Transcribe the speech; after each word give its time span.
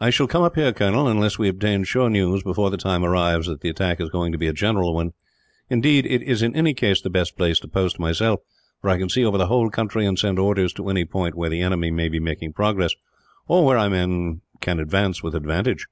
"I 0.00 0.10
shall 0.10 0.26
come 0.26 0.42
up 0.42 0.56
here, 0.56 0.72
Colonel, 0.72 1.06
unless 1.06 1.38
we 1.38 1.48
obtain 1.48 1.84
sure 1.84 2.10
news, 2.10 2.42
before 2.42 2.68
the 2.68 2.76
time 2.76 3.04
arrives, 3.04 3.46
that 3.46 3.60
the 3.60 3.68
attack 3.68 4.00
is 4.00 4.08
going 4.10 4.32
to 4.32 4.38
be 4.38 4.48
a 4.48 4.52
general 4.52 4.92
one; 4.92 5.12
indeed, 5.68 6.04
it 6.04 6.20
is 6.24 6.42
in 6.42 6.56
any 6.56 6.74
case 6.74 7.00
the 7.00 7.10
best 7.10 7.36
place 7.36 7.60
to 7.60 7.68
post 7.68 8.00
myself, 8.00 8.40
for 8.82 8.90
I 8.90 8.98
can 8.98 9.08
see 9.08 9.24
over 9.24 9.38
the 9.38 9.46
whole 9.46 9.70
country, 9.70 10.04
and 10.04 10.18
send 10.18 10.40
orders 10.40 10.72
to 10.72 10.88
any 10.88 11.04
point 11.04 11.36
where 11.36 11.48
the 11.50 11.60
enemy 11.62 11.92
may 11.92 12.08
be 12.08 12.18
making 12.18 12.54
progress, 12.54 12.92
or 13.46 13.64
where 13.64 13.78
our 13.78 13.88
men 13.88 14.40
can 14.60 14.80
advance 14.80 15.22
with 15.22 15.36
advantage. 15.36 15.86